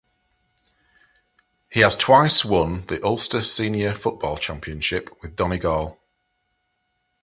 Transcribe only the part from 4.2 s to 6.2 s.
Championship with Donegal.